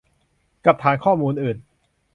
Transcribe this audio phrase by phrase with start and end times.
[0.65, 1.57] กับฐานข้อมูลอื่น